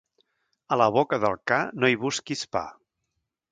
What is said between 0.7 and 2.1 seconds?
A la boca del ca no hi